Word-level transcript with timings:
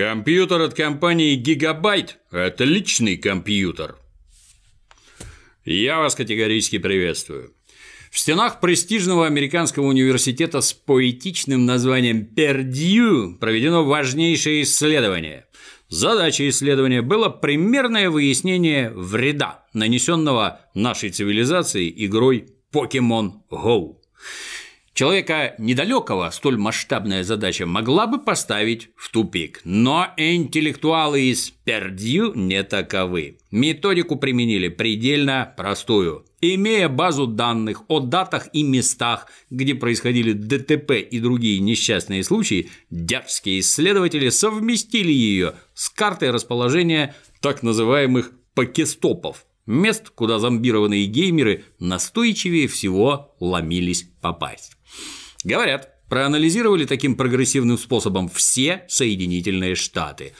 Компьютер 0.00 0.62
от 0.62 0.72
компании 0.72 1.38
Gigabyte– 1.38 2.12
это 2.30 2.64
личный 2.64 3.18
компьютер. 3.18 3.96
Я 5.66 5.98
вас 5.98 6.14
категорически 6.14 6.78
приветствую. 6.78 7.52
В 8.10 8.18
стенах 8.18 8.60
престижного 8.60 9.26
американского 9.26 9.84
университета 9.84 10.62
с 10.62 10.72
поэтичным 10.72 11.66
названием 11.66 12.24
Пердью 12.24 13.36
проведено 13.38 13.84
важнейшее 13.84 14.62
исследование. 14.62 15.44
Задачей 15.90 16.48
исследования 16.48 17.02
было 17.02 17.28
примерное 17.28 18.08
выяснение 18.08 18.88
вреда, 18.94 19.66
нанесенного 19.74 20.62
нашей 20.72 21.10
цивилизации 21.10 21.92
игрой 22.06 22.46
Pokemon 22.72 23.32
Go. 23.50 23.96
Человека 24.92 25.54
недалекого 25.58 26.28
столь 26.30 26.58
масштабная 26.58 27.24
задача 27.24 27.64
могла 27.64 28.06
бы 28.06 28.18
поставить 28.18 28.90
в 28.96 29.10
тупик, 29.10 29.60
но 29.64 30.08
интеллектуалы 30.16 31.22
из 31.22 31.50
Пердью 31.64 32.32
не 32.34 32.62
таковы. 32.64 33.38
Методику 33.50 34.16
применили 34.16 34.68
предельно 34.68 35.54
простую. 35.56 36.26
Имея 36.42 36.88
базу 36.88 37.26
данных 37.26 37.82
о 37.88 38.00
датах 38.00 38.48
и 38.52 38.62
местах, 38.62 39.28
где 39.50 39.74
происходили 39.74 40.32
ДТП 40.32 40.92
и 40.92 41.20
другие 41.20 41.60
несчастные 41.60 42.24
случаи, 42.24 42.70
дерзкие 42.90 43.60
исследователи 43.60 44.28
совместили 44.28 45.12
ее 45.12 45.54
с 45.74 45.88
картой 45.88 46.30
расположения 46.30 47.14
так 47.40 47.62
называемых 47.62 48.32
покестопов– 48.54 49.46
мест, 49.70 50.10
куда 50.10 50.38
зомбированные 50.38 51.06
геймеры 51.06 51.64
настойчивее 51.78 52.68
всего 52.68 53.34
ломились 53.40 54.06
попасть. 54.20 54.76
Говорят, 55.44 55.94
проанализировали 56.08 56.84
таким 56.84 57.14
прогрессивным 57.14 57.78
способом 57.78 58.28
все 58.28 58.84
Соединительные 58.88 59.74
Штаты. 59.74 60.34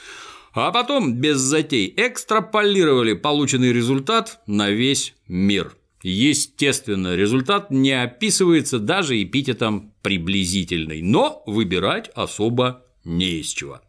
А 0.53 0.73
потом, 0.73 1.15
без 1.15 1.39
затей, 1.39 1.93
экстраполировали 1.97 3.13
полученный 3.13 3.73
результат 3.73 4.41
на 4.47 4.71
весь 4.71 5.15
мир. 5.29 5.77
Естественно, 6.03 7.15
результат 7.15 7.71
не 7.71 7.93
описывается 7.93 8.79
даже 8.79 9.23
эпитетом 9.23 9.93
«приблизительный», 10.03 11.03
но 11.03 11.43
выбирать 11.47 12.11
особо 12.15 12.85
не 13.05 13.41
из 13.41 13.49
чего. 13.49 13.81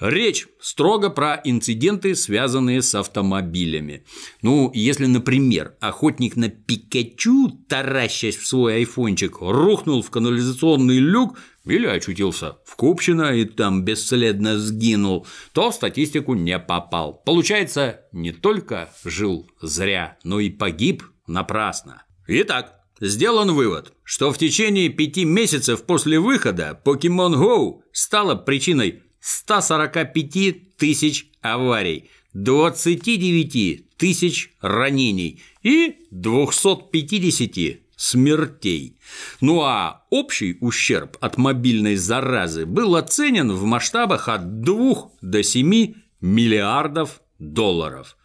Речь 0.00 0.46
строго 0.58 1.10
про 1.10 1.38
инциденты, 1.44 2.14
связанные 2.14 2.80
с 2.80 2.94
автомобилями. 2.94 4.04
Ну, 4.40 4.70
если, 4.72 5.04
например, 5.04 5.74
охотник 5.78 6.36
на 6.36 6.48
Пикачу, 6.48 7.50
таращась 7.68 8.36
в 8.36 8.46
свой 8.46 8.76
айфончик, 8.76 9.36
рухнул 9.40 10.00
в 10.00 10.10
канализационный 10.10 10.98
люк 10.98 11.38
или 11.66 11.86
очутился 11.86 12.56
в 12.64 12.76
Купчино 12.76 13.34
и 13.34 13.44
там 13.44 13.84
бесследно 13.84 14.58
сгинул, 14.58 15.26
то 15.52 15.70
в 15.70 15.74
статистику 15.74 16.32
не 16.32 16.58
попал. 16.58 17.22
Получается, 17.26 18.00
не 18.10 18.32
только 18.32 18.90
жил 19.04 19.50
зря, 19.60 20.16
но 20.24 20.40
и 20.40 20.48
погиб 20.48 21.04
напрасно. 21.26 22.04
Итак, 22.26 22.80
Сделан 23.02 23.52
вывод, 23.52 23.94
что 24.04 24.30
в 24.30 24.36
течение 24.36 24.90
пяти 24.90 25.24
месяцев 25.24 25.84
после 25.84 26.20
выхода 26.20 26.78
Pokemon 26.84 27.32
Go 27.32 27.80
стала 27.92 28.34
причиной 28.34 29.02
145 29.20 30.76
тысяч 30.76 31.30
аварий, 31.42 32.10
29 32.34 33.96
тысяч 33.96 34.52
ранений 34.60 35.42
и 35.62 35.96
250 36.10 37.80
смертей. 37.96 38.96
Ну 39.40 39.60
а 39.62 40.04
общий 40.08 40.56
ущерб 40.60 41.18
от 41.20 41.36
мобильной 41.36 41.96
заразы 41.96 42.64
был 42.64 42.96
оценен 42.96 43.52
в 43.52 43.64
масштабах 43.64 44.28
от 44.28 44.62
2 44.62 45.10
до 45.20 45.42
7 45.42 45.94
миллиардов 46.20 47.20
долларов. 47.38 48.16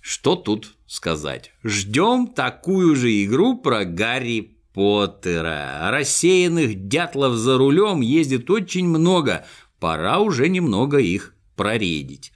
Что 0.00 0.36
тут 0.36 0.74
сказать? 0.86 1.52
Ждем 1.62 2.28
такую 2.28 2.96
же 2.96 3.22
игру 3.24 3.58
про 3.58 3.84
Гарри 3.84 4.56
Поттера. 4.72 5.90
Рассеянных 5.90 6.88
дятлов 6.88 7.34
за 7.34 7.58
рулем 7.58 8.00
ездит 8.00 8.48
очень 8.50 8.88
много, 8.88 9.44
пора 9.80 10.20
уже 10.20 10.48
немного 10.48 10.98
их 10.98 11.34
проредить. 11.56 12.32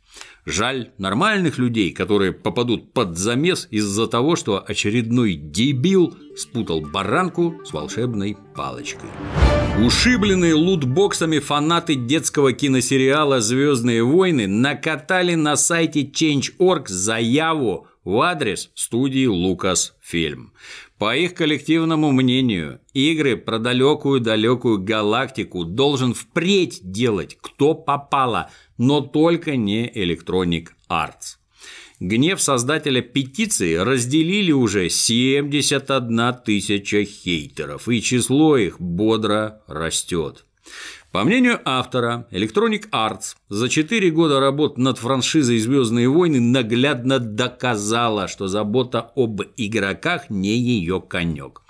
Жаль 0.47 0.91
нормальных 0.99 1.57
людей, 1.57 1.93
которые 1.93 2.33
попадут 2.33 2.93
под 2.93 3.17
замес 3.17 3.67
из-за 3.71 4.07
того, 4.07 4.37
что 4.37 4.63
очередной 4.67 5.37
дебил 5.37 6.15
спутал 6.37 6.83
баранку 6.83 7.63
с 7.65 7.73
волшебной 7.73 8.37
палочкой. 8.55 9.09
Ушибленные 9.83 10.55
лутбоксами 10.55 11.39
фанаты 11.39 11.95
детского 11.95 12.53
киносериала 12.53 13.41
«Звездные 13.41 14.05
войны» 14.05 14.47
накатали 14.47 15.35
на 15.35 15.57
сайте 15.57 16.03
Change.org 16.03 16.89
заяву 16.89 17.87
в 18.05 18.21
адрес 18.21 18.71
студии 18.75 19.27
Lucasfilm. 19.27 20.51
По 20.99 21.17
их 21.17 21.35
коллективному 21.35 22.13
мнению, 22.13 22.81
игры 22.93 23.37
про 23.37 23.59
далекую-далекую 23.59 24.79
галактику 24.83 25.65
должен 25.65 26.15
впредь 26.15 26.81
делать 26.83 27.37
кто 27.41 27.75
попало, 27.75 28.51
но 28.79 29.01
только 29.01 29.57
не 29.57 29.89
Electronic 29.89 30.69
Arts. 30.89 31.39
Гнев 32.01 32.41
создателя 32.41 33.01
петиции 33.01 33.75
разделили 33.77 34.53
уже 34.53 34.91
71 34.91 36.35
тысяча 36.45 37.05
хейтеров, 37.05 37.89
и 37.89 38.03
число 38.03 38.57
их 38.57 38.81
бодро 38.81 39.63
растет. 39.67 40.45
По 41.15 41.23
мнению 41.23 41.61
автора, 41.65 42.27
Electronic 42.33 42.91
Arts 42.91 43.37
за 43.49 43.69
4 43.69 44.11
года 44.11 44.41
работы 44.41 44.81
над 44.81 44.99
франшизой 44.99 45.61
«Звездные 45.61 46.09
войны» 46.09 46.41
наглядно 46.41 47.21
доказала, 47.21 48.27
что 48.27 48.49
забота 48.49 49.13
об 49.15 49.41
игроках 49.57 50.29
не 50.29 50.59
ее 50.59 51.01
конек. 51.01 51.63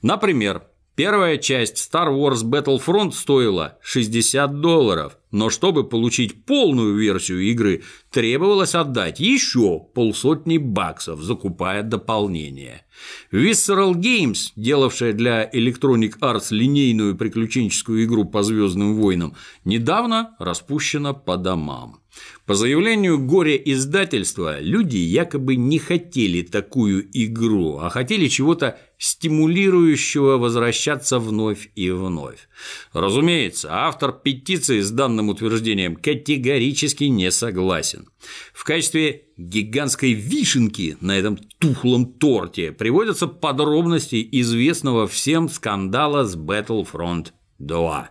Например, 0.00 0.62
Первая 0.96 1.36
часть 1.36 1.76
Star 1.76 2.08
Wars 2.08 2.42
Battlefront 2.42 3.12
стоила 3.12 3.76
60 3.82 4.62
долларов, 4.62 5.18
но 5.30 5.50
чтобы 5.50 5.84
получить 5.84 6.44
полную 6.44 6.96
версию 6.96 7.42
игры, 7.42 7.82
требовалось 8.10 8.74
отдать 8.74 9.20
еще 9.20 9.80
полсотни 9.94 10.58
баксов, 10.58 11.20
закупая 11.20 11.82
дополнение. 11.82 12.86
Visceral 13.32 13.94
Games, 13.94 14.52
делавшая 14.56 15.12
для 15.12 15.48
Electronic 15.48 16.18
Arts 16.20 16.48
линейную 16.50 17.16
приключенческую 17.16 18.04
игру 18.04 18.24
по 18.24 18.42
Звездным 18.42 18.94
войнам, 18.94 19.34
недавно 19.64 20.36
распущена 20.38 21.12
по 21.12 21.36
домам. 21.36 22.00
По 22.46 22.54
заявлению 22.54 23.18
горе-издательства, 23.18 24.60
люди 24.60 24.96
якобы 24.96 25.56
не 25.56 25.78
хотели 25.78 26.42
такую 26.42 27.06
игру, 27.12 27.78
а 27.78 27.90
хотели 27.90 28.28
чего-то 28.28 28.78
стимулирующего 28.98 30.38
возвращаться 30.38 31.18
вновь 31.18 31.70
и 31.74 31.90
вновь. 31.90 32.48
Разумеется, 32.92 33.68
автор 33.70 34.12
петиции 34.12 34.80
с 34.80 34.90
данным 34.90 35.15
утверждением 35.20 35.96
категорически 35.96 37.04
не 37.04 37.30
согласен. 37.30 38.08
В 38.52 38.64
качестве 38.64 39.24
гигантской 39.36 40.12
вишенки 40.12 40.96
на 41.00 41.18
этом 41.18 41.38
тухлом 41.58 42.06
торте 42.12 42.72
приводятся 42.72 43.26
подробности 43.26 44.26
известного 44.32 45.06
всем 45.06 45.48
скандала 45.48 46.24
с 46.24 46.36
Battlefront 46.36 47.28
2. 47.58 48.10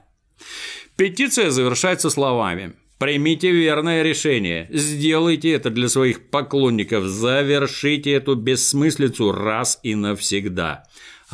Петиция 0.98 1.52
завершается 1.52 2.10
словами 2.10 2.74
Примите 2.98 3.52
верное 3.52 4.04
решение, 4.04 4.70
сделайте 4.72 5.52
это 5.52 5.70
для 5.70 5.90
своих 5.90 6.30
поклонников, 6.30 7.04
завершите 7.04 8.12
эту 8.12 8.36
бессмыслицу 8.36 9.34
раз 9.34 9.80
и 9.84 9.96
навсегда. 9.96 10.86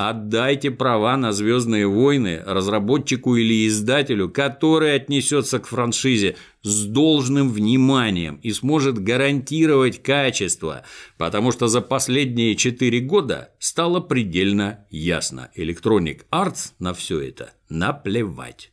Отдайте 0.09 0.71
права 0.71 1.15
на 1.15 1.31
Звездные 1.31 1.86
войны 1.86 2.42
разработчику 2.44 3.36
или 3.36 3.68
издателю, 3.68 4.30
который 4.30 4.95
отнесется 4.95 5.59
к 5.59 5.68
франшизе 5.68 6.38
с 6.63 6.86
должным 6.86 7.51
вниманием 7.51 8.39
и 8.42 8.51
сможет 8.51 8.98
гарантировать 8.98 10.01
качество, 10.01 10.83
потому 11.19 11.51
что 11.51 11.68
за 11.68 11.81
последние 11.81 12.56
четыре 12.56 13.00
года 13.00 13.51
стало 13.59 14.00
предельно 14.00 14.86
ясно. 14.89 15.51
Electronic 15.56 16.21
Arts 16.31 16.71
на 16.80 16.95
все 16.95 17.19
это 17.19 17.53
наплевать. 17.69 18.71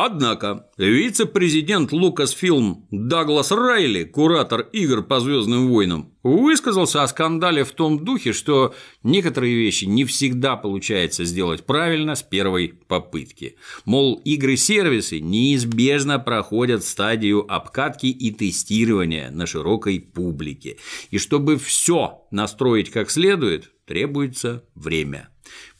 Однако 0.00 0.64
вице-президент 0.76 1.92
Lucasfilm 1.92 2.84
Даглас 2.92 3.50
Райли, 3.50 4.04
куратор 4.04 4.60
игр 4.72 5.02
по 5.02 5.18
Звездным 5.18 5.66
войнам, 5.66 6.12
высказался 6.22 7.02
о 7.02 7.08
скандале 7.08 7.64
в 7.64 7.72
том 7.72 8.04
духе, 8.04 8.32
что 8.32 8.76
некоторые 9.02 9.56
вещи 9.56 9.86
не 9.86 10.04
всегда 10.04 10.54
получается 10.54 11.24
сделать 11.24 11.66
правильно 11.66 12.14
с 12.14 12.22
первой 12.22 12.74
попытки. 12.86 13.56
Мол, 13.86 14.22
игры-сервисы 14.24 15.18
неизбежно 15.18 16.20
проходят 16.20 16.84
стадию 16.84 17.52
обкатки 17.52 18.06
и 18.06 18.30
тестирования 18.30 19.32
на 19.32 19.46
широкой 19.46 19.98
публике. 19.98 20.76
И 21.10 21.18
чтобы 21.18 21.56
все 21.56 22.22
настроить 22.30 22.90
как 22.90 23.10
следует, 23.10 23.72
требуется 23.84 24.62
время. 24.76 25.30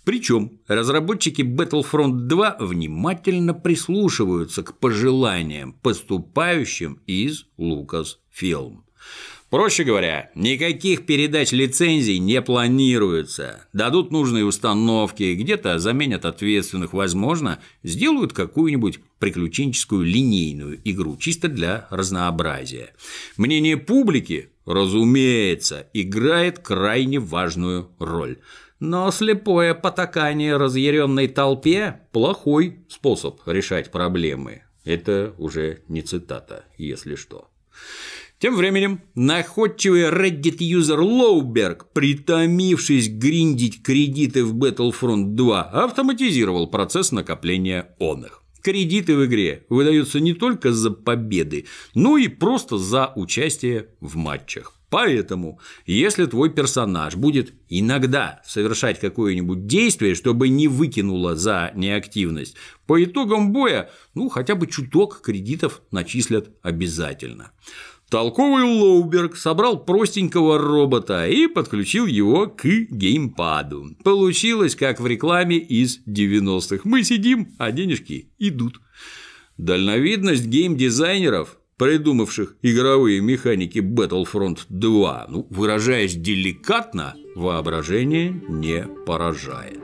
Причем 0.08 0.52
разработчики 0.66 1.42
Battlefront 1.42 2.28
2 2.28 2.56
внимательно 2.60 3.52
прислушиваются 3.52 4.62
к 4.62 4.78
пожеланиям, 4.78 5.74
поступающим 5.74 7.02
из 7.06 7.44
Lucasfilm. 7.58 8.78
Проще 9.50 9.84
говоря, 9.84 10.30
никаких 10.34 11.04
передач 11.04 11.52
лицензий 11.52 12.18
не 12.20 12.40
планируется. 12.40 13.66
Дадут 13.74 14.10
нужные 14.10 14.46
установки, 14.46 15.34
где-то 15.34 15.78
заменят 15.78 16.24
ответственных, 16.24 16.94
возможно, 16.94 17.58
сделают 17.82 18.32
какую-нибудь 18.32 19.00
приключенческую 19.18 20.04
линейную 20.04 20.80
игру, 20.84 21.18
чисто 21.18 21.48
для 21.48 21.86
разнообразия. 21.90 22.94
Мнение 23.36 23.76
публики, 23.76 24.52
разумеется, 24.64 25.86
играет 25.92 26.60
крайне 26.60 27.18
важную 27.18 27.90
роль. 27.98 28.38
Но 28.80 29.10
слепое 29.10 29.74
потакание 29.74 30.56
разъяренной 30.56 31.26
толпе– 31.28 32.00
плохой 32.12 32.86
способ 32.88 33.40
решать 33.46 33.90
проблемы. 33.90 34.62
Это 34.84 35.34
уже 35.36 35.82
не 35.88 36.02
цитата, 36.02 36.64
если 36.76 37.16
что. 37.16 37.48
Тем 38.38 38.54
временем 38.54 39.00
находчивый 39.16 40.10
Reddit-юзер 40.10 41.00
Лоуберг, 41.00 41.88
притомившись 41.92 43.08
гриндить 43.08 43.82
кредиты 43.82 44.44
в 44.44 44.56
Battlefront 44.56 45.34
2, 45.34 45.62
автоматизировал 45.62 46.68
процесс 46.68 47.10
накопления 47.10 47.96
он 47.98 48.26
их. 48.26 48.42
Кредиты 48.62 49.16
в 49.16 49.26
игре 49.26 49.64
выдаются 49.68 50.20
не 50.20 50.34
только 50.34 50.72
за 50.72 50.92
победы, 50.92 51.66
но 51.94 52.16
и 52.16 52.28
просто 52.28 52.78
за 52.78 53.12
участие 53.16 53.88
в 54.00 54.16
матчах. 54.16 54.77
Поэтому, 54.90 55.60
если 55.84 56.24
твой 56.24 56.50
персонаж 56.50 57.14
будет 57.14 57.52
иногда 57.68 58.40
совершать 58.46 58.98
какое-нибудь 58.98 59.66
действие, 59.66 60.14
чтобы 60.14 60.48
не 60.48 60.66
выкинуло 60.66 61.36
за 61.36 61.72
неактивность, 61.74 62.56
по 62.86 63.02
итогам 63.02 63.52
боя, 63.52 63.90
ну, 64.14 64.28
хотя 64.30 64.54
бы 64.54 64.66
чуток 64.66 65.20
кредитов 65.20 65.82
начислят 65.90 66.50
обязательно. 66.62 67.52
Толковый 68.08 68.64
Лоуберг 68.64 69.36
собрал 69.36 69.84
простенького 69.84 70.56
робота 70.58 71.28
и 71.28 71.46
подключил 71.46 72.06
его 72.06 72.46
к 72.46 72.64
геймпаду. 72.64 73.94
Получилось, 74.02 74.74
как 74.74 74.98
в 74.98 75.06
рекламе 75.06 75.58
из 75.58 76.00
90-х. 76.06 76.80
Мы 76.84 77.04
сидим, 77.04 77.54
а 77.58 77.70
денежки 77.70 78.30
идут. 78.38 78.80
Дальновидность 79.58 80.46
геймдизайнеров, 80.46 81.57
придумавших 81.78 82.56
игровые 82.62 83.20
механики 83.20 83.78
Battlefront 83.78 84.60
2, 84.68 85.26
ну, 85.28 85.46
выражаясь 85.48 86.14
деликатно, 86.14 87.14
воображение 87.34 88.42
не 88.48 88.86
поражает. 89.06 89.80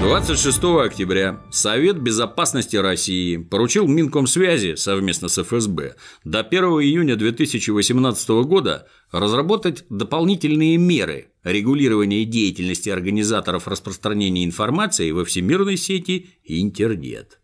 26 0.00 0.64
октября 0.84 1.40
Совет 1.50 1.98
Безопасности 1.98 2.76
России 2.76 3.36
поручил 3.38 3.86
Минкомсвязи 3.86 4.74
совместно 4.74 5.28
с 5.28 5.42
ФСБ 5.42 5.94
до 6.24 6.40
1 6.40 6.64
июня 6.64 7.16
2018 7.16 8.28
года 8.44 8.86
разработать 9.12 9.84
дополнительные 9.88 10.76
меры 10.76 11.28
регулирования 11.42 12.24
деятельности 12.24 12.90
организаторов 12.90 13.66
распространения 13.66 14.44
информации 14.44 15.10
во 15.10 15.24
всемирной 15.24 15.76
сети 15.76 16.30
интернет. 16.44 17.38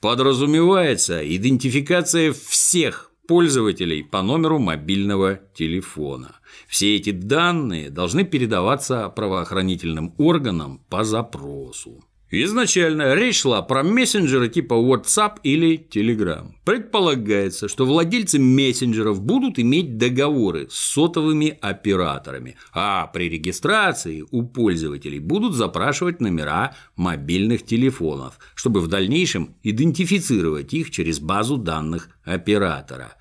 Подразумевается 0.00 1.22
идентификация 1.24 2.32
всех 2.32 3.11
пользователей 3.26 4.02
по 4.02 4.22
номеру 4.22 4.58
мобильного 4.58 5.40
телефона. 5.54 6.36
Все 6.66 6.96
эти 6.96 7.10
данные 7.10 7.90
должны 7.90 8.24
передаваться 8.24 9.08
правоохранительным 9.08 10.14
органам 10.18 10.80
по 10.88 11.04
запросу. 11.04 12.04
Изначально 12.34 13.14
речь 13.14 13.42
шла 13.42 13.60
про 13.60 13.82
мессенджеры 13.82 14.48
типа 14.48 14.72
WhatsApp 14.72 15.40
или 15.42 15.76
Telegram. 15.76 16.46
Предполагается, 16.64 17.68
что 17.68 17.84
владельцы 17.84 18.38
мессенджеров 18.38 19.20
будут 19.20 19.58
иметь 19.58 19.98
договоры 19.98 20.66
с 20.70 20.74
сотовыми 20.76 21.58
операторами, 21.60 22.56
а 22.72 23.06
при 23.08 23.28
регистрации 23.28 24.24
у 24.30 24.44
пользователей 24.44 25.18
будут 25.18 25.54
запрашивать 25.54 26.22
номера 26.22 26.74
мобильных 26.96 27.66
телефонов, 27.66 28.38
чтобы 28.54 28.80
в 28.80 28.88
дальнейшем 28.88 29.54
идентифицировать 29.62 30.72
их 30.72 30.90
через 30.90 31.20
базу 31.20 31.58
данных 31.58 32.08
оператора. 32.24 33.12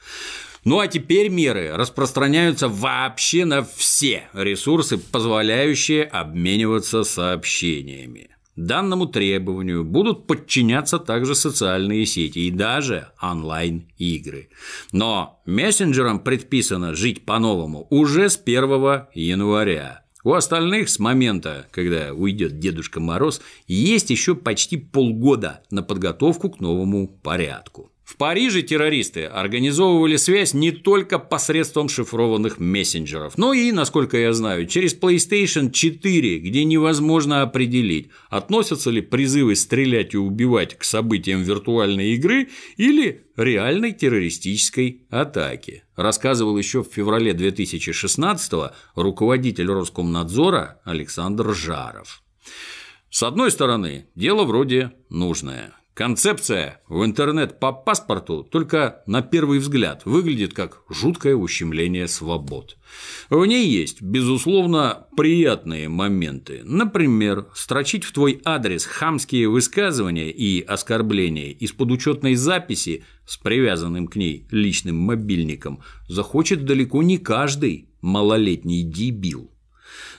Ну 0.64 0.80
а 0.80 0.88
теперь 0.88 1.28
меры 1.28 1.72
распространяются 1.76 2.70
вообще 2.70 3.44
на 3.44 3.62
все 3.76 4.30
ресурсы, 4.32 4.98
позволяющие 4.98 6.06
обмениваться 6.06 7.04
сообщениями. 7.04 8.30
Данному 8.56 9.06
требованию 9.06 9.86
будут 9.86 10.28
подчиняться 10.28 11.00
также 11.00 11.36
социальные 11.36 12.06
сети 12.06 12.40
и 12.40 12.52
даже 12.52 13.08
онлайн-игры. 13.22 14.50
Но 14.92 15.42
мессенджерам 15.46 16.20
предписано 16.20 16.94
жить 16.94 17.26
по-новому 17.26 17.88
уже 17.90 18.30
с 18.30 18.38
1 18.38 18.70
января. 19.14 20.04
У 20.24 20.34
остальных 20.34 20.90
с 20.90 21.00
момента, 21.00 21.66
когда 21.72 22.14
уйдет 22.14 22.60
Дедушка 22.60 23.00
Мороз, 23.00 23.42
есть 23.68 24.12
еще 24.12 24.36
почти 24.36 24.78
полгода 24.78 25.64
на 25.72 25.82
подготовку 25.82 26.52
к 26.52 26.60
новому 26.60 27.08
порядку. 27.08 27.92
В 28.12 28.18
Париже 28.18 28.62
террористы 28.62 29.24
организовывали 29.24 30.18
связь 30.18 30.54
не 30.54 30.72
только 30.72 31.18
посредством 31.18 31.88
шифрованных 31.88 32.60
мессенджеров, 32.60 33.38
но 33.38 33.54
и, 33.54 33.72
насколько 33.72 34.18
я 34.18 34.34
знаю, 34.34 34.68
через 34.68 34.94
PlayStation 34.94 35.72
4, 35.72 36.40
где 36.40 36.66
невозможно 36.66 37.42
определить, 37.42 38.10
относятся 38.30 38.90
ли 38.90 39.00
призывы 39.00 39.56
стрелять 39.56 40.14
и 40.14 40.18
убивать 40.18 40.78
к 40.78 40.84
событиям 40.84 41.42
виртуальной 41.42 42.16
игры 42.16 42.50
или 42.76 43.24
реальной 43.38 43.94
террористической 43.94 45.06
атаки. 45.10 45.86
Рассказывал 45.96 46.58
еще 46.58 46.84
в 46.84 46.92
феврале 46.94 47.34
2016 47.34 48.74
руководитель 48.96 49.68
Роскомнадзора 49.68 50.82
Александр 50.84 51.56
Жаров. 51.56 52.22
С 53.10 53.24
одной 53.24 53.52
стороны, 53.52 54.08
дело 54.16 54.44
вроде 54.44 54.92
нужное. 55.10 55.72
Концепция 55.94 56.80
в 56.88 57.04
интернет 57.04 57.60
по 57.60 57.74
паспорту 57.74 58.48
только 58.50 59.04
на 59.08 59.22
первый 59.22 59.60
взгляд 59.60 60.04
выглядит 60.06 60.54
как 60.54 60.84
жуткое 60.90 61.36
ущемление 61.36 62.08
свобод. 62.08 62.78
В 63.30 63.46
ней 63.46 63.68
есть, 63.68 64.02
безусловно, 64.02 65.08
приятные 65.18 65.90
моменты. 65.90 66.62
Например, 66.64 67.48
строчить 67.54 68.06
в 68.06 68.14
твой 68.14 68.42
адрес 68.46 68.86
хамские 68.86 69.50
высказывания 69.50 70.32
и 70.32 70.62
оскорбления 70.62 71.52
из-под 71.52 71.92
учетной 71.92 72.36
записи 72.36 73.04
с 73.28 73.36
привязанным 73.36 74.08
к 74.08 74.16
ней 74.16 74.48
личным 74.50 74.96
мобильником 74.96 75.82
захочет 76.08 76.64
далеко 76.64 77.04
не 77.04 77.18
каждый 77.18 77.90
малолетний 78.00 78.84
дебил. 78.84 79.52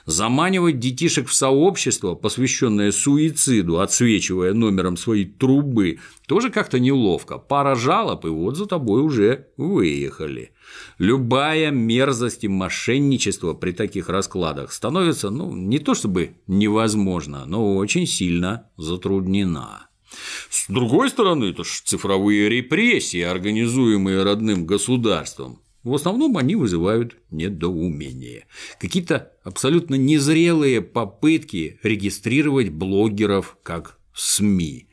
Заманивать 0.05 0.79
детишек 0.79 1.29
в 1.29 1.33
сообщество, 1.33 2.15
посвященное 2.15 2.91
суициду, 2.91 3.79
отсвечивая 3.79 4.53
номером 4.53 4.97
своей 4.97 5.25
трубы, 5.25 5.99
тоже 6.27 6.49
как-то 6.49 6.77
неловко. 6.79 7.37
Пара 7.37 7.75
жалоб, 7.75 8.25
и 8.25 8.29
вот 8.29 8.57
за 8.57 8.65
тобой 8.65 9.01
уже 9.01 9.47
выехали. 9.55 10.51
Любая 10.97 11.71
мерзость 11.71 12.43
и 12.43 12.49
мошенничество 12.49 13.53
при 13.53 13.71
таких 13.71 14.09
раскладах 14.09 14.73
становится, 14.73 15.29
ну, 15.29 15.55
не 15.55 15.79
то 15.79 15.93
чтобы 15.93 16.35
невозможно, 16.47 17.45
но 17.45 17.75
очень 17.77 18.05
сильно 18.05 18.69
затруднена. 18.75 19.87
С 20.49 20.67
другой 20.67 21.09
стороны, 21.09 21.45
это 21.45 21.63
ж 21.63 21.81
цифровые 21.85 22.49
репрессии, 22.49 23.21
организуемые 23.21 24.23
родным 24.23 24.65
государством. 24.65 25.62
В 25.83 25.93
основном 25.93 26.37
они 26.37 26.55
вызывают 26.55 27.17
недоумение. 27.29 28.45
Какие-то 28.79 29.33
абсолютно 29.43 29.95
незрелые 29.95 30.81
попытки 30.81 31.79
регистрировать 31.83 32.69
блогеров 32.69 33.57
как 33.63 33.99
СМИ. 34.13 34.87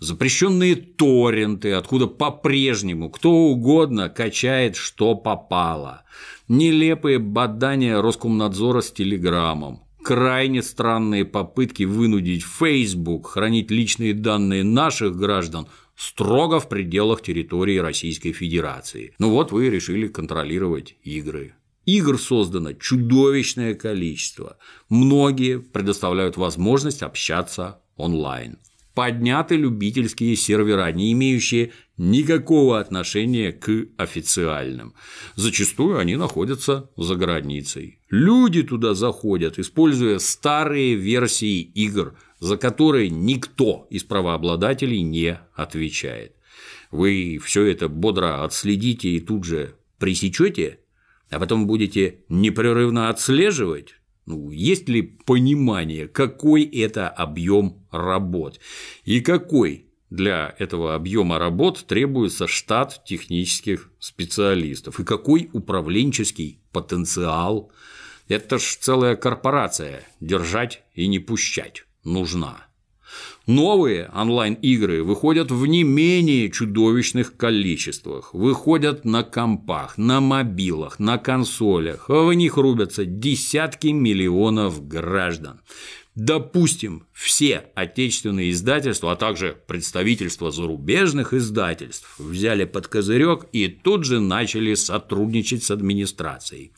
Запрещенные 0.00 0.74
торренты, 0.74 1.72
откуда 1.72 2.08
по-прежнему 2.08 3.08
кто 3.08 3.30
угодно 3.30 4.08
качает, 4.08 4.74
что 4.74 5.14
попало. 5.14 6.02
Нелепые 6.48 7.20
бадания 7.20 8.02
Роскомнадзора 8.02 8.80
с 8.80 8.90
Телеграмом. 8.90 9.84
Крайне 10.02 10.64
странные 10.64 11.24
попытки 11.24 11.84
вынудить 11.84 12.42
Facebook 12.42 13.28
хранить 13.28 13.70
личные 13.70 14.12
данные 14.12 14.64
наших 14.64 15.14
граждан 15.16 15.68
строго 16.02 16.58
в 16.58 16.68
пределах 16.68 17.22
территории 17.22 17.78
Российской 17.78 18.32
Федерации. 18.32 19.14
Ну 19.18 19.30
вот 19.30 19.52
вы 19.52 19.70
решили 19.70 20.08
контролировать 20.08 20.96
игры. 21.04 21.54
Игр 21.86 22.18
создано 22.18 22.72
чудовищное 22.72 23.74
количество. 23.74 24.56
Многие 24.88 25.60
предоставляют 25.60 26.36
возможность 26.36 27.02
общаться 27.02 27.80
онлайн. 27.96 28.58
Подняты 28.94 29.56
любительские 29.56 30.36
сервера, 30.36 30.90
не 30.92 31.12
имеющие 31.12 31.72
никакого 31.96 32.80
отношения 32.80 33.52
к 33.52 33.86
официальным. 33.96 34.94
Зачастую 35.36 35.98
они 35.98 36.16
находятся 36.16 36.90
за 36.96 37.14
границей. 37.14 38.00
Люди 38.10 38.62
туда 38.62 38.94
заходят, 38.94 39.58
используя 39.58 40.18
старые 40.18 40.96
версии 40.96 41.60
игр 41.60 42.14
за 42.42 42.56
которые 42.56 43.08
никто 43.08 43.86
из 43.88 44.02
правообладателей 44.02 45.02
не 45.02 45.38
отвечает. 45.54 46.34
Вы 46.90 47.38
все 47.40 47.66
это 47.66 47.88
бодро 47.88 48.42
отследите 48.42 49.10
и 49.10 49.20
тут 49.20 49.44
же 49.44 49.76
пресечете, 49.98 50.80
а 51.30 51.38
потом 51.38 51.68
будете 51.68 52.16
непрерывно 52.28 53.10
отслеживать, 53.10 53.94
ну, 54.26 54.50
есть 54.50 54.88
ли 54.88 55.02
понимание, 55.02 56.08
какой 56.08 56.64
это 56.64 57.08
объем 57.08 57.86
работ 57.92 58.58
и 59.04 59.20
какой 59.20 59.86
для 60.10 60.52
этого 60.58 60.96
объема 60.96 61.38
работ 61.38 61.84
требуется 61.86 62.48
штат 62.48 63.04
технических 63.04 63.88
специалистов 64.00 64.98
и 64.98 65.04
какой 65.04 65.48
управленческий 65.52 66.58
потенциал. 66.72 67.70
Это 68.26 68.58
ж 68.58 68.78
целая 68.80 69.14
корпорация 69.14 70.02
держать 70.20 70.82
и 70.94 71.06
не 71.06 71.20
пущать 71.20 71.84
нужна. 72.04 72.66
Новые 73.46 74.08
онлайн-игры 74.14 75.02
выходят 75.02 75.50
в 75.50 75.66
не 75.66 75.82
менее 75.82 76.50
чудовищных 76.50 77.36
количествах, 77.36 78.32
выходят 78.32 79.04
на 79.04 79.24
компах, 79.24 79.98
на 79.98 80.20
мобилах, 80.20 80.98
на 80.98 81.18
консолях, 81.18 82.08
в 82.08 82.32
них 82.32 82.56
рубятся 82.56 83.04
десятки 83.04 83.88
миллионов 83.88 84.86
граждан. 84.86 85.60
Допустим, 86.14 87.06
все 87.12 87.70
отечественные 87.74 88.50
издательства, 88.50 89.12
а 89.12 89.16
также 89.16 89.56
представительства 89.66 90.50
зарубежных 90.50 91.32
издательств 91.32 92.18
взяли 92.18 92.64
под 92.64 92.86
козырек 92.86 93.46
и 93.52 93.66
тут 93.66 94.04
же 94.04 94.20
начали 94.20 94.74
сотрудничать 94.74 95.64
с 95.64 95.70
администрацией. 95.70 96.72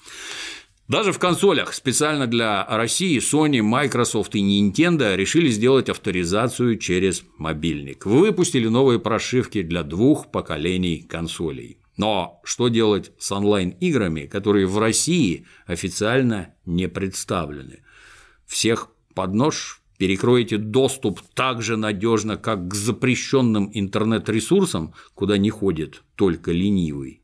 Даже 0.87 1.13
в 1.13 1.19
консолях 1.19 1.73
специально 1.73 2.27
для 2.27 2.67
России 2.67 3.19
Sony, 3.19 3.63
Microsoft 3.63 4.35
и 4.35 4.41
Nintendo 4.41 5.17
решили 5.17 5.49
сделать 5.49 5.89
авторизацию 5.89 6.77
через 6.79 7.25
мобильник. 7.39 8.05
Выпустили 8.05 8.69
новые 8.69 8.99
прошивки 9.01 9.63
для 9.63 9.83
двух 9.83 10.31
поколений 10.31 11.01
консолей. 11.01 11.79
Но 11.97 12.41
что 12.45 12.69
делать 12.69 13.13
с 13.19 13.33
онлайн-играми, 13.33 14.27
которые 14.27 14.67
в 14.67 14.79
России 14.79 15.47
официально 15.67 16.55
не 16.67 16.87
представлены? 16.89 17.81
Всех 18.47 18.89
под 19.15 19.33
нож 19.33 19.81
перекроете 19.97 20.59
доступ 20.59 21.21
так 21.33 21.63
же 21.63 21.79
надежно, 21.79 22.37
как 22.37 22.69
к 22.69 22.75
запрещенным 22.75 23.71
интернет-ресурсам, 23.73 24.93
куда 25.15 25.39
не 25.39 25.49
ходит 25.49 26.03
только 26.15 26.53
ленивый. 26.53 27.23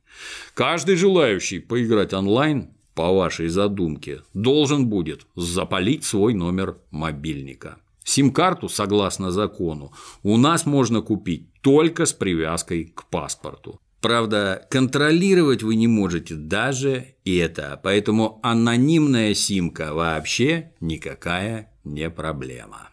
Каждый 0.54 0.96
желающий 0.96 1.58
поиграть 1.58 2.14
онлайн 2.14 2.70
по 3.00 3.14
вашей 3.14 3.48
задумке, 3.48 4.20
должен 4.34 4.86
будет 4.86 5.26
запалить 5.34 6.04
свой 6.04 6.34
номер 6.34 6.76
мобильника. 6.90 7.78
Сим-карту, 8.04 8.68
согласно 8.68 9.30
закону, 9.30 9.94
у 10.22 10.36
нас 10.36 10.66
можно 10.66 11.00
купить 11.00 11.48
только 11.62 12.04
с 12.04 12.12
привязкой 12.12 12.92
к 12.94 13.06
паспорту. 13.06 13.80
Правда, 14.02 14.66
контролировать 14.70 15.62
вы 15.62 15.76
не 15.76 15.86
можете 15.86 16.34
даже 16.34 17.14
это, 17.24 17.80
поэтому 17.82 18.38
анонимная 18.42 19.32
симка 19.32 19.94
вообще 19.94 20.72
никакая 20.80 21.72
не 21.84 22.10
проблема. 22.10 22.89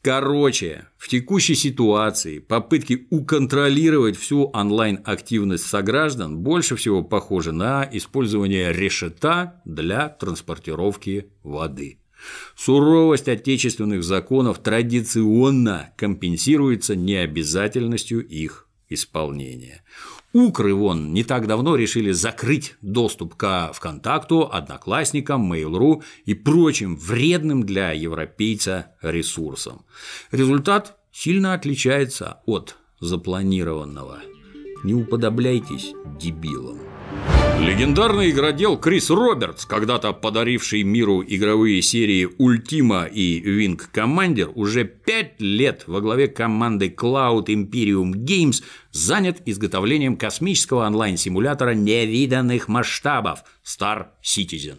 Короче, 0.00 0.86
в 0.96 1.08
текущей 1.08 1.56
ситуации 1.56 2.38
попытки 2.38 3.06
уконтролировать 3.10 4.16
всю 4.16 4.44
онлайн-активность 4.44 5.66
сограждан 5.66 6.38
больше 6.38 6.76
всего 6.76 7.02
похожи 7.02 7.50
на 7.52 7.88
использование 7.90 8.72
решета 8.72 9.60
для 9.64 10.08
транспортировки 10.08 11.30
воды. 11.42 11.98
Суровость 12.56 13.28
отечественных 13.28 14.04
законов 14.04 14.60
традиционно 14.60 15.92
компенсируется 15.96 16.94
необязательностью 16.94 18.26
их 18.26 18.67
исполнения. 18.88 19.82
Укры 20.32 20.74
вон 20.74 21.12
не 21.14 21.24
так 21.24 21.46
давно 21.46 21.76
решили 21.76 22.12
закрыть 22.12 22.76
доступ 22.82 23.34
к 23.34 23.72
ВКонтакту, 23.74 24.48
Одноклассникам, 24.50 25.52
Mail.ru 25.52 26.02
и 26.26 26.34
прочим 26.34 26.96
вредным 26.96 27.64
для 27.64 27.92
европейца 27.92 28.92
ресурсам. 29.00 29.84
Результат 30.30 30.98
сильно 31.12 31.54
отличается 31.54 32.40
от 32.46 32.76
запланированного. 33.00 34.20
Не 34.84 34.94
уподобляйтесь 34.94 35.92
дебилам. 36.20 36.78
Легендарный 37.60 38.30
игродел 38.30 38.78
Крис 38.78 39.10
Робертс, 39.10 39.66
когда-то 39.66 40.12
подаривший 40.12 40.84
миру 40.84 41.24
игровые 41.26 41.82
серии 41.82 42.28
Ultima 42.38 43.10
и 43.10 43.42
Wing 43.42 43.80
Commander, 43.92 44.52
уже 44.54 44.84
пять 44.84 45.40
лет 45.40 45.82
во 45.88 46.00
главе 46.00 46.28
команды 46.28 46.88
Cloud 46.88 47.46
Imperium 47.46 48.12
Games 48.12 48.62
занят 48.92 49.42
изготовлением 49.44 50.16
космического 50.16 50.86
онлайн-симулятора 50.86 51.74
невиданных 51.74 52.68
масштабов 52.68 53.42
Star 53.64 54.06
Citizen. 54.22 54.78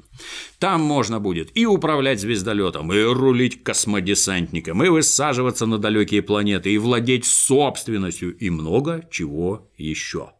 Там 0.57 0.81
можно 0.81 1.19
будет 1.19 1.55
и 1.55 1.65
управлять 1.65 2.21
звездолетом, 2.21 2.93
и 2.93 3.01
рулить 3.01 3.61
космодесантником, 3.61 4.83
и 4.83 4.89
высаживаться 4.89 5.65
на 5.65 5.79
далекие 5.79 6.21
планеты, 6.21 6.73
и 6.73 6.77
владеть 6.77 7.25
собственностью, 7.25 8.35
и 8.37 8.49
много 8.49 9.05
чего 9.11 9.69
еще. 9.77 10.31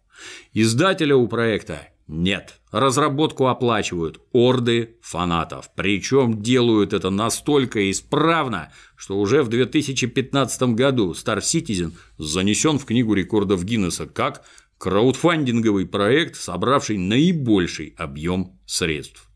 Издателя 0.54 1.16
у 1.16 1.28
проекта 1.28 1.90
нет. 2.10 2.60
Разработку 2.72 3.48
оплачивают 3.48 4.20
орды 4.34 4.98
фанатов. 5.02 5.70
Причем 5.76 6.42
делают 6.42 6.92
это 6.92 7.12
настолько 7.12 7.90
исправно, 7.92 8.74
что 8.96 9.20
уже 9.20 9.44
в 9.44 9.48
2015 9.48 10.74
году 10.74 11.12
Star 11.12 11.38
Citizen 11.38 11.94
занесен 12.18 12.80
в 12.80 12.86
Книгу 12.86 13.14
рекордов 13.14 13.64
Гиннесса 13.64 14.08
как 14.08 14.44
краудфандинговый 14.80 15.86
проект, 15.86 16.36
собравший 16.36 16.98
наибольший 16.98 17.94
объем 17.96 18.60
средств. 18.66 19.30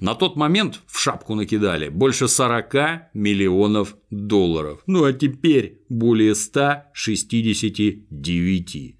На 0.00 0.14
тот 0.14 0.36
момент 0.36 0.80
в 0.86 0.98
шапку 0.98 1.34
накидали 1.34 1.90
больше 1.90 2.28
40 2.28 3.14
миллионов 3.14 3.96
долларов, 4.10 4.80
ну 4.86 5.04
а 5.04 5.12
теперь 5.12 5.82
более 5.88 6.34
169. 6.34 8.95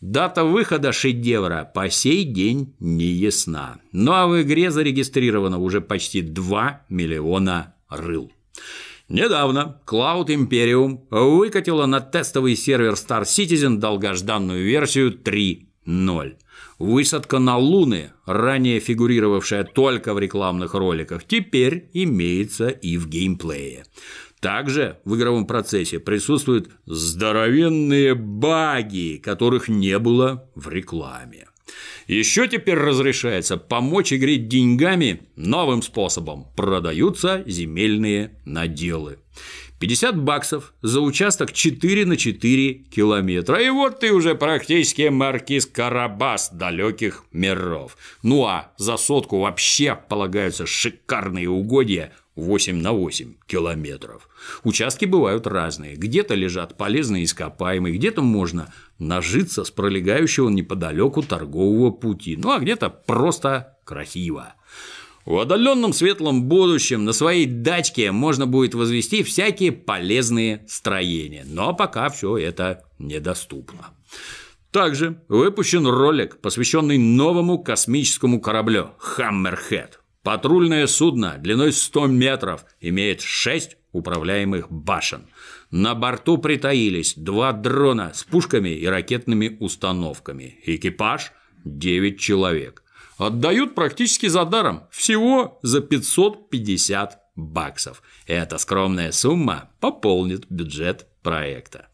Дата 0.00 0.44
выхода 0.44 0.92
шедевра 0.92 1.70
по 1.74 1.88
сей 1.90 2.24
день 2.24 2.74
не 2.80 3.06
ясна. 3.06 3.78
Ну 3.92 4.12
а 4.12 4.26
в 4.26 4.42
игре 4.42 4.70
зарегистрировано 4.70 5.58
уже 5.58 5.80
почти 5.80 6.20
2 6.20 6.86
миллиона 6.88 7.74
рыл. 7.88 8.30
Недавно 9.08 9.80
Cloud 9.86 10.26
Imperium 10.26 10.98
выкатила 11.10 11.86
на 11.86 12.00
тестовый 12.00 12.56
сервер 12.56 12.94
Star 12.94 13.22
Citizen 13.22 13.76
долгожданную 13.76 14.64
версию 14.64 15.16
3.0. 15.16 16.36
Высадка 16.78 17.38
на 17.38 17.56
Луны, 17.56 18.12
ранее 18.26 18.80
фигурировавшая 18.80 19.64
только 19.64 20.12
в 20.12 20.18
рекламных 20.18 20.74
роликах, 20.74 21.24
теперь 21.24 21.88
имеется 21.94 22.68
и 22.68 22.98
в 22.98 23.08
геймплее. 23.08 23.84
Также 24.40 24.98
в 25.04 25.16
игровом 25.16 25.46
процессе 25.46 25.98
присутствуют 25.98 26.70
здоровенные 26.84 28.14
баги, 28.14 29.20
которых 29.22 29.68
не 29.68 29.98
было 29.98 30.50
в 30.54 30.68
рекламе. 30.68 31.46
Еще 32.06 32.46
теперь 32.46 32.76
разрешается 32.76 33.56
помочь 33.56 34.12
игре 34.12 34.36
деньгами 34.36 35.22
новым 35.34 35.82
способом. 35.82 36.46
Продаются 36.54 37.42
земельные 37.46 38.38
наделы. 38.44 39.18
50 39.78 40.22
баксов 40.22 40.72
за 40.80 41.00
участок 41.00 41.52
4 41.52 42.06
на 42.06 42.16
4 42.16 42.74
километра. 42.74 43.60
И 43.60 43.68
вот 43.68 44.00
ты 44.00 44.12
уже 44.12 44.34
практически 44.34 45.08
маркиз 45.08 45.66
Карабас 45.66 46.50
далеких 46.50 47.24
миров. 47.32 47.98
Ну 48.22 48.46
а 48.46 48.72
за 48.78 48.96
сотку 48.96 49.40
вообще 49.40 49.98
полагаются 50.08 50.64
шикарные 50.64 51.50
угодья 51.50 52.12
8 52.36 52.76
на 52.76 52.92
8 52.92 53.34
километров. 53.46 54.28
Участки 54.62 55.06
бывают 55.06 55.46
разные. 55.46 55.96
Где-то 55.96 56.34
лежат 56.34 56.76
полезные 56.76 57.24
ископаемые, 57.24 57.96
где-то 57.96 58.22
можно 58.22 58.72
нажиться 58.98 59.64
с 59.64 59.70
пролегающего 59.70 60.50
неподалеку 60.50 61.22
торгового 61.22 61.90
пути, 61.90 62.36
ну 62.36 62.52
а 62.52 62.58
где-то 62.58 62.90
просто 62.90 63.78
красиво. 63.84 64.54
В 65.24 65.38
отдаленном 65.38 65.92
светлом 65.92 66.44
будущем 66.44 67.04
на 67.04 67.12
своей 67.12 67.46
дачке 67.46 68.12
можно 68.12 68.46
будет 68.46 68.74
возвести 68.74 69.24
всякие 69.24 69.72
полезные 69.72 70.64
строения, 70.68 71.44
но 71.44 71.74
пока 71.74 72.10
все 72.10 72.36
это 72.36 72.84
недоступно. 72.98 73.88
Также 74.70 75.20
выпущен 75.28 75.86
ролик, 75.86 76.40
посвященный 76.40 76.98
новому 76.98 77.58
космическому 77.58 78.40
кораблю 78.40 78.90
«Хаммерхед», 78.98 80.00
Патрульное 80.26 80.88
судно 80.88 81.36
длиной 81.38 81.72
100 81.72 82.08
метров 82.08 82.64
имеет 82.80 83.20
6 83.20 83.76
управляемых 83.92 84.72
башен. 84.72 85.28
На 85.70 85.94
борту 85.94 86.36
притаились 86.38 87.14
два 87.14 87.52
дрона 87.52 88.10
с 88.12 88.24
пушками 88.24 88.70
и 88.70 88.84
ракетными 88.86 89.56
установками. 89.60 90.58
Экипаж– 90.64 91.30
9 91.64 92.18
человек. 92.18 92.82
Отдают 93.18 93.76
практически 93.76 94.26
за 94.26 94.44
даром, 94.44 94.88
всего 94.90 95.60
за 95.62 95.80
550 95.80 97.20
баксов. 97.36 98.02
Эта 98.26 98.58
скромная 98.58 99.12
сумма 99.12 99.70
пополнит 99.78 100.46
бюджет 100.50 101.06
проекта. 101.22 101.86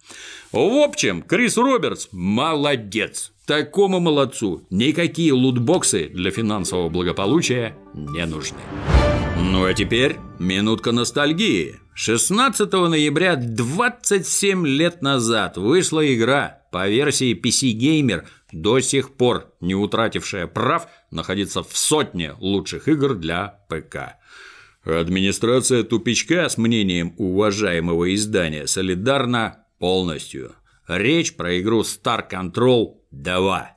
В 0.53 0.83
общем, 0.83 1.21
Крис 1.21 1.59
Робертс 1.59 2.09
молодец. 2.13 3.32
Такому 3.47 3.99
молодцу 3.99 4.65
никакие 4.71 5.33
лутбоксы 5.33 6.09
для 6.09 6.31
финансового 6.31 6.89
благополучия 6.89 7.77
не 7.93 8.25
нужны. 8.25 8.61
Ну 9.37 9.65
а 9.65 9.75
теперь 9.75 10.17
минутка 10.39 10.93
ностальгии. 10.93 11.81
16 11.95 12.73
ноября 12.73 13.35
27 13.35 14.65
лет 14.67 15.03
назад 15.03 15.57
вышла 15.57 16.15
игра 16.15 16.61
по 16.71 16.89
версии 16.89 17.35
PC 17.35 17.77
Gamer, 17.77 18.25
до 18.53 18.79
сих 18.79 19.15
пор 19.15 19.53
не 19.61 19.75
утратившая 19.75 20.47
прав 20.47 20.87
находиться 21.11 21.65
в 21.65 21.77
сотне 21.77 22.35
лучших 22.39 22.87
игр 22.87 23.15
для 23.15 23.59
ПК. 23.69 24.17
Администрация 24.85 25.83
тупичка 25.83 26.49
с 26.49 26.57
мнением 26.57 27.13
уважаемого 27.19 28.15
издания 28.15 28.69
солидарна 28.69 29.67
полностью. 29.81 30.53
Речь 30.87 31.35
про 31.35 31.61
игру 31.61 31.83
Star 31.83 32.23
Control 32.31 33.02
2. 33.13 33.75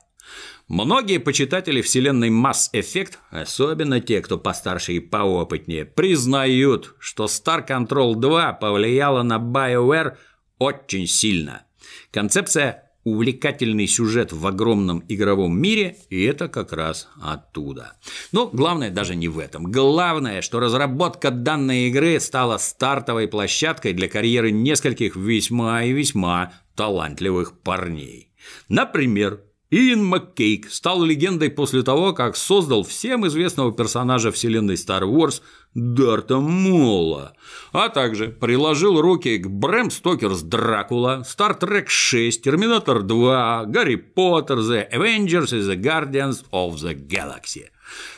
Многие 0.68 1.18
почитатели 1.18 1.80
вселенной 1.80 2.30
Mass 2.30 2.72
Effect, 2.72 3.18
особенно 3.30 4.00
те, 4.00 4.20
кто 4.20 4.36
постарше 4.36 4.94
и 4.94 5.00
поопытнее, 5.00 5.84
признают, 5.84 6.96
что 6.98 7.26
Star 7.26 7.66
Control 7.66 8.16
2 8.16 8.54
повлияла 8.54 9.22
на 9.22 9.38
BioWare 9.38 10.16
очень 10.58 11.06
сильно. 11.06 11.62
Концепция 12.10 12.86
увлекательный 13.04 13.86
сюжет 13.86 14.32
в 14.32 14.44
огромном 14.44 15.04
игровом 15.06 15.56
мире, 15.56 15.98
и 16.10 16.24
это 16.24 16.48
как 16.48 16.72
раз 16.72 17.08
оттуда. 17.22 17.92
Но 18.32 18.48
главное 18.48 18.90
даже 18.90 19.14
не 19.14 19.28
в 19.28 19.38
этом. 19.38 19.70
Главное, 19.70 20.42
что 20.42 20.58
разработка 20.58 21.30
данной 21.30 21.86
игры 21.86 22.18
стала 22.18 22.58
стартовой 22.58 23.28
площадкой 23.28 23.92
для 23.92 24.08
карьеры 24.08 24.50
нескольких 24.50 25.14
весьма 25.14 25.84
и 25.84 25.92
весьма 25.92 26.54
талантливых 26.74 27.60
парней. 27.60 28.32
Например, 28.68 29.40
Иэн 29.70 30.04
Маккейк 30.04 30.70
стал 30.70 31.02
легендой 31.02 31.50
после 31.50 31.82
того, 31.82 32.12
как 32.12 32.36
создал 32.36 32.84
всем 32.84 33.26
известного 33.26 33.72
персонажа 33.72 34.30
вселенной 34.30 34.74
Star 34.74 35.02
Wars 35.02 35.42
Дарта 35.74 36.38
Мола, 36.38 37.32
а 37.72 37.88
также 37.88 38.28
приложил 38.28 39.00
руки 39.00 39.38
к 39.38 39.48
Брэм 39.48 39.90
Стокерс 39.90 40.42
Дракула, 40.42 41.24
Star 41.26 41.58
Trek 41.58 41.86
6, 41.88 42.42
Терминатор 42.42 43.02
2, 43.02 43.64
Гарри 43.66 43.96
Поттер, 43.96 44.58
The 44.58 44.88
Avengers 44.92 45.56
и 45.56 45.60
The 45.60 45.76
Guardians 45.76 46.44
of 46.52 46.76
the 46.76 46.94
Galaxy. 46.94 47.64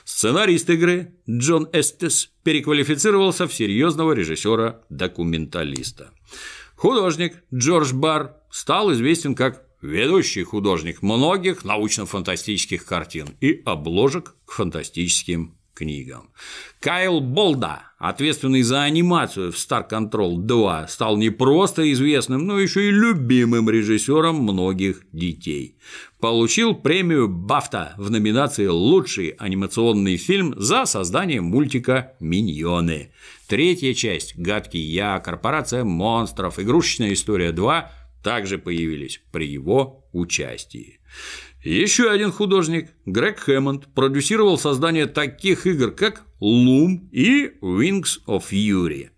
Сценарист 0.04 0.68
игры 0.68 1.14
Джон 1.28 1.66
Эстес 1.73 2.30
переквалифицировался 2.42 3.47
в 3.49 3.54
серьезного 3.54 4.12
режиссера-документалиста. 4.12 6.11
Художник 6.76 7.42
Джордж 7.52 7.92
Бар 7.92 8.37
стал 8.50 8.92
известен 8.92 9.35
как 9.35 9.67
ведущий 9.80 10.42
художник 10.42 11.02
многих 11.02 11.64
научно-фантастических 11.64 12.85
картин 12.85 13.28
и 13.40 13.62
обложек 13.64 14.35
к 14.44 14.52
фантастическим 14.52 15.54
книгам. 15.78 16.30
Кайл 16.80 17.20
Болда, 17.20 17.82
ответственный 17.99 18.62
за 18.62 18.82
анимацию 18.82 19.52
в 19.52 19.56
Star 19.56 19.88
Control 19.88 20.38
2, 20.38 20.88
стал 20.88 21.16
не 21.16 21.30
просто 21.30 21.92
известным, 21.92 22.47
но 22.47 22.58
еще 22.58 22.88
и 22.88 22.90
любимым 22.90 23.70
режиссером 23.70 24.37
многих 24.37 25.02
детей. 25.12 25.76
Получил 26.20 26.75
премию 26.75 27.28
Бафта 27.28 27.94
в 27.97 28.11
номинации 28.11 28.66
«Лучший 28.66 29.28
анимационный 29.38 30.16
фильм» 30.16 30.54
за 30.56 30.85
создание 30.85 31.40
мультика 31.40 32.14
«Миньоны». 32.18 33.12
Третья 33.47 33.94
часть 33.94 34.37
«Гадкий 34.37 34.82
я», 34.82 35.20
«Корпорация 35.20 35.85
монстров», 35.85 36.58
«Игрушечная 36.58 37.12
история 37.12 37.52
2» 37.52 37.85
также 38.22 38.58
появились 38.58 39.20
при 39.33 39.46
его 39.46 40.09
участии. 40.12 41.00
Еще 41.64 42.11
один 42.11 42.31
художник, 42.31 42.90
Грег 43.04 43.40
Хэммонд, 43.40 43.92
продюсировал 43.94 44.59
создание 44.59 45.07
таких 45.07 45.66
игр, 45.66 45.90
как 45.90 46.24
Loom 46.40 47.09
и 47.11 47.52
Wings 47.61 48.20
of 48.26 48.44
Fury. 48.50 49.11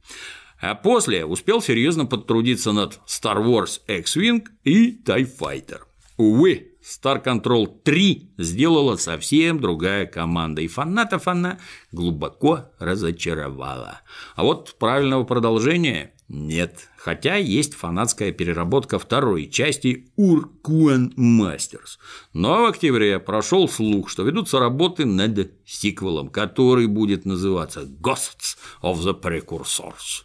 А 0.60 0.74
после 0.74 1.24
успел 1.24 1.62
серьезно 1.62 2.06
подтрудиться 2.06 2.72
над 2.72 3.00
Star 3.06 3.44
Wars 3.44 3.80
X-Wing 3.86 4.46
и 4.64 4.98
TIE 5.02 5.28
Fighter. 5.38 5.80
Увы, 6.16 6.72
Star 6.82 7.22
Control 7.24 7.66
3 7.82 8.34
сделала 8.38 8.96
совсем 8.96 9.60
другая 9.60 10.06
команда, 10.06 10.62
и 10.62 10.68
фанатов 10.68 11.28
она 11.28 11.58
глубоко 11.92 12.70
разочаровала. 12.78 14.00
А 14.34 14.44
вот 14.44 14.76
правильного 14.78 15.24
продолжения 15.24 16.14
нет, 16.32 16.88
хотя 16.96 17.34
есть 17.34 17.74
фанатская 17.74 18.30
переработка 18.30 19.00
второй 19.00 19.48
части 19.50 20.12
Уркуэн 20.14 21.12
Мастерс. 21.16 21.98
Но 22.32 22.62
в 22.62 22.66
октябре 22.66 23.18
прошел 23.18 23.68
слух, 23.68 24.08
что 24.08 24.22
ведутся 24.22 24.60
работы 24.60 25.06
над 25.06 25.50
сиквелом, 25.66 26.28
который 26.28 26.86
будет 26.86 27.24
называться 27.24 27.80
Ghosts 27.80 28.56
of 28.80 28.98
the 28.98 29.20
Precursors. 29.20 30.22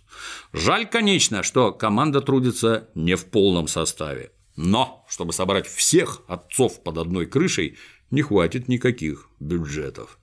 Жаль, 0.53 0.85
конечно, 0.85 1.41
что 1.41 1.71
команда 1.71 2.21
трудится 2.21 2.87
не 2.93 3.15
в 3.15 3.25
полном 3.25 3.67
составе. 3.67 4.31
Но, 4.55 5.03
чтобы 5.09 5.33
собрать 5.33 5.65
всех 5.67 6.21
отцов 6.27 6.83
под 6.83 6.99
одной 6.99 7.25
крышей, 7.25 7.77
не 8.15 8.23
хватит 8.23 8.67
никаких 8.67 9.29
бюджетов. 9.39 10.17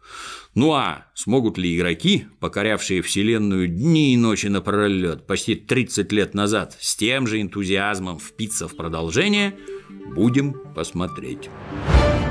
Ну 0.54 0.72
а 0.72 1.06
смогут 1.14 1.58
ли 1.58 1.76
игроки, 1.76 2.26
покорявшие 2.40 3.02
Вселенную 3.02 3.68
дни 3.68 4.14
и 4.14 4.16
ночи 4.16 4.46
напролет 4.48 5.26
почти 5.26 5.54
30 5.54 6.10
лет 6.10 6.34
назад, 6.34 6.76
с 6.80 6.96
тем 6.96 7.26
же 7.26 7.40
энтузиазмом 7.40 8.18
впиться 8.18 8.66
в 8.66 8.76
продолжение, 8.76 9.56
будем 10.16 10.54
посмотреть. 10.74 11.48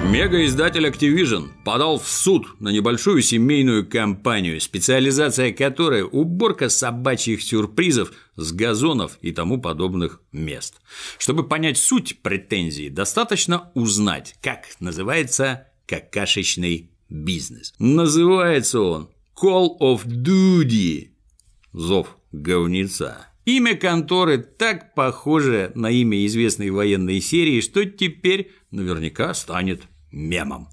Мегаиздатель 0.09 0.87
Activision 0.87 1.49
подал 1.63 1.99
в 1.99 2.07
суд 2.07 2.59
на 2.59 2.69
небольшую 2.69 3.21
семейную 3.21 3.87
компанию, 3.87 4.59
специализация 4.59 5.53
которой– 5.53 6.03
уборка 6.11 6.69
собачьих 6.69 7.41
сюрпризов 7.41 8.11
с 8.35 8.51
газонов 8.51 9.17
и 9.21 9.31
тому 9.31 9.61
подобных 9.61 10.21
мест. 10.31 10.81
Чтобы 11.17 11.47
понять 11.47 11.77
суть 11.77 12.21
претензий, 12.21 12.89
достаточно 12.89 13.71
узнать, 13.73 14.35
как 14.41 14.65
называется 14.79 15.67
какашечный 15.85 16.91
бизнес. 17.07 17.73
Называется 17.79 18.81
он 18.81 19.09
Call 19.39 19.77
of 19.79 20.05
Duty– 20.05 21.09
зов 21.73 22.17
говнеца. 22.31 23.27
Имя 23.45 23.75
конторы 23.75 24.37
так 24.37 24.93
похоже 24.93 25.71
на 25.73 25.89
имя 25.89 26.25
известной 26.27 26.69
военной 26.69 27.21
серии, 27.21 27.59
что 27.59 27.85
теперь 27.85 28.51
наверняка 28.69 29.33
станет 29.33 29.83
мемом. 30.12 30.69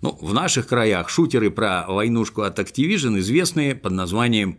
Ну, 0.00 0.16
в 0.20 0.32
наших 0.32 0.68
краях 0.68 1.08
шутеры 1.08 1.50
про 1.50 1.86
войнушку 1.86 2.42
от 2.42 2.58
Activision 2.58 3.18
известны 3.18 3.74
под 3.74 3.92
названием 3.92 4.58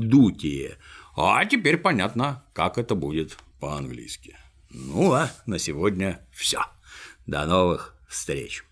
Duty. 0.00 0.76
А 1.16 1.44
теперь 1.44 1.78
понятно, 1.78 2.44
как 2.52 2.78
это 2.78 2.94
будет 2.94 3.38
по-английски. 3.60 4.36
Ну 4.70 5.12
а 5.12 5.30
на 5.46 5.58
сегодня 5.58 6.20
все. 6.32 6.60
До 7.26 7.44
новых 7.46 7.94
встреч. 8.08 8.64